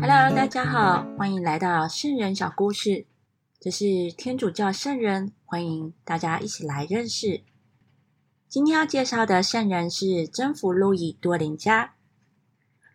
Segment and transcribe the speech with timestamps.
[0.00, 3.06] Hello，大家好，欢迎来到圣人小故事。
[3.60, 7.42] 这是天主教圣人，欢迎大家一起来认识。
[8.48, 11.94] 今天要介绍的圣人是征服路易多林加。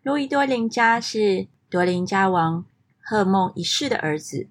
[0.02, 2.66] 路易多林加是多林加王
[3.00, 4.50] 赫梦一世的儿子，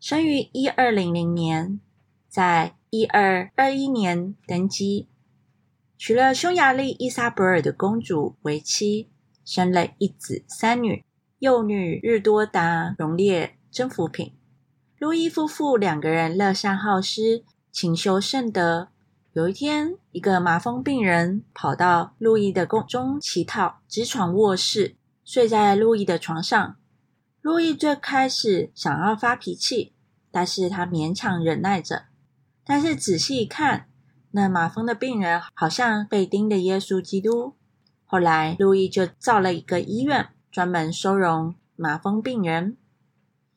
[0.00, 1.78] 生于一二零零年，
[2.26, 5.08] 在一二二一年登基，
[6.04, 9.08] 娶了匈牙利伊莎伯尔的公主为妻，
[9.44, 11.04] 生了一子三女。
[11.38, 14.32] 幼女日多达荣列征服品。
[14.98, 18.88] 路易夫妇两个人乐善好施，勤修圣德。
[19.34, 26.76] 有一天，一个麻风病人跑到路易的宫中乞讨，直闯卧室，睡在路易的床上。
[27.40, 29.92] 路易最开始想要发脾气，
[30.32, 32.06] 但是他勉强忍耐着。
[32.64, 33.86] 但是仔细一看，
[34.32, 37.54] 那麻风的病人好像被钉的耶稣基督。
[38.04, 40.28] 后来，路易就造了一个医院。
[40.50, 42.76] 专门收容麻风病人。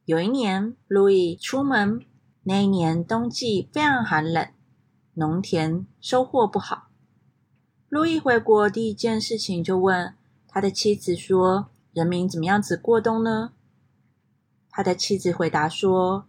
[0.06, 2.00] 有一年，路易出门，
[2.44, 4.48] 那一年冬季非常寒冷，
[5.16, 6.88] 农田收获不好。
[7.90, 10.14] 路易回国第一件事情就问
[10.48, 13.52] 他的妻子说：“人民怎么样子过冬呢？”
[14.72, 16.28] 他的妻子回答说：“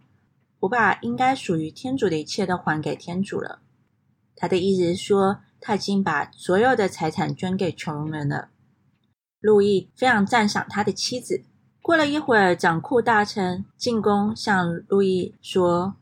[0.59, 3.61] 我把应该属于天主的一切都还给天主了。”
[4.37, 8.49] 他的意思是说，他已经把所有的财产捐给穷人了。
[9.41, 11.43] 路易非常赞赏他的妻子。
[11.81, 15.95] 过了一会儿，掌库大臣进宫向路易说：“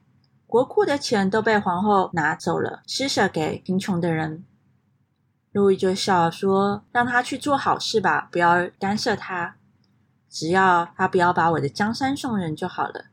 [0.47, 4.43] 国库的钱都被皇后拿走了，施舍给贫穷的人。”
[5.53, 9.57] 路易就笑说：“让他去做好事吧，不要干涉他，
[10.29, 13.05] 只要他不要把我的江山送人就好了。”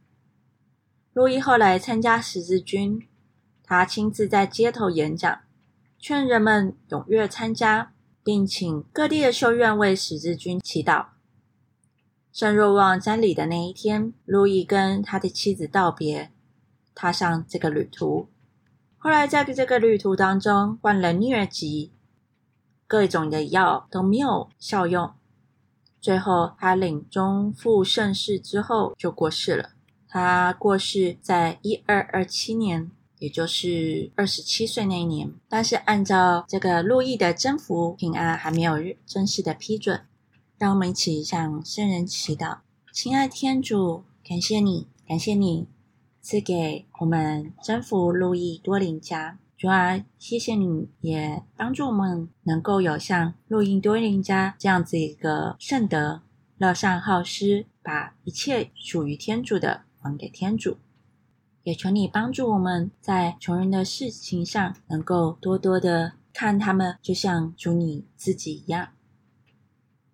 [1.15, 3.07] 路易后来参加十字军，
[3.65, 5.41] 他亲自在街头演讲，
[5.99, 7.93] 劝人们踊跃参加。
[8.25, 11.07] 并请各地的修院为十字军祈祷。
[12.33, 16.31] 圣若望瞻礼的那一天，路易跟他的妻子道别，
[16.95, 18.29] 踏上这个旅途。
[18.97, 21.91] 后来在这个旅途当中患了疟疾，
[22.87, 25.13] 各种的药都没有效用，
[26.01, 29.71] 最后他领终赴盛世之后就过世了。
[30.07, 32.93] 他过世在一二二七年。
[33.23, 38.75] 也就是二十七岁那一年，但是按照这个路易的征服平安还没有
[39.07, 40.01] 正式的批准，
[40.59, 42.59] 让我们一起向圣人祈祷。
[42.93, 45.69] 亲爱天主，感谢你，感谢你
[46.21, 49.39] 赐给我们征服路易多林家。
[49.57, 56.23] 主啊，谢谢你也帮助我们能够有像路易多林家这样子一个圣德，
[56.59, 60.79] 乐善好施，把一切属于天主的还给天主。
[61.65, 68.89] 也求你帮助我们在穷人的事情上，能够多多的看他们，就像主你自己一样。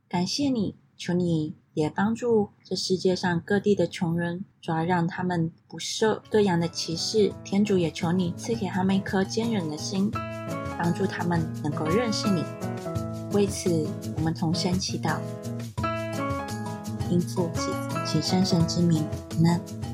[0.09, 7.33] 感谢你，求你也帮助这世界上各地的穷人，主要让他们不受各样的歧视。
[7.45, 10.11] 天主也求你赐给他们一颗坚韧的心，
[10.79, 12.45] 帮助他们能够认识你。
[13.33, 13.87] 为此，
[14.17, 15.19] 我们同声祈祷，
[17.11, 17.73] 应父及子
[18.07, 19.03] 及圣神之名，
[19.45, 19.88] 阿。